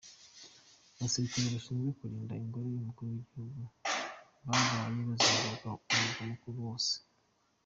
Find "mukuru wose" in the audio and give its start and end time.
6.31-6.93